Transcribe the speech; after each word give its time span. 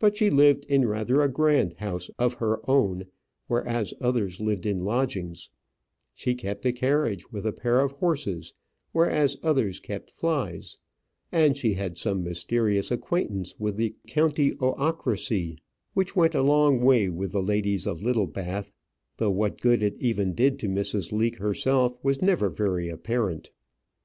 But 0.00 0.16
she 0.16 0.28
lived 0.28 0.64
in 0.64 0.88
rather 0.88 1.22
a 1.22 1.28
grand 1.30 1.74
house 1.74 2.10
of 2.18 2.34
her 2.42 2.68
own, 2.68 3.06
whereas 3.46 3.94
others 4.00 4.40
lived 4.40 4.66
in 4.66 4.80
lodgings; 4.82 5.50
she 6.14 6.34
kept 6.34 6.66
a 6.66 6.72
carriage 6.72 7.30
with 7.30 7.46
a 7.46 7.52
pair 7.52 7.78
of 7.78 7.92
horses, 7.92 8.52
whereas 8.90 9.36
others 9.40 9.78
kept 9.78 10.10
flies; 10.10 10.78
and 11.30 11.56
she 11.56 11.74
had 11.74 11.96
some 11.96 12.24
mysterious 12.24 12.90
acquaintance 12.90 13.54
with 13.56 13.76
the 13.76 13.94
countyocracy 14.08 15.58
which 15.94 16.16
went 16.16 16.34
a 16.34 16.42
long 16.42 16.80
way 16.80 17.08
with 17.08 17.30
the 17.30 17.40
ladies 17.40 17.86
of 17.86 18.02
Littlebath; 18.02 18.72
though 19.18 19.30
what 19.30 19.60
good 19.60 19.80
it 19.80 19.94
even 20.00 20.34
did 20.34 20.58
to 20.58 20.68
Mrs. 20.68 21.12
Leake 21.12 21.38
herself 21.38 22.02
was 22.02 22.20
never 22.20 22.50
very 22.50 22.88
apparent. 22.88 23.52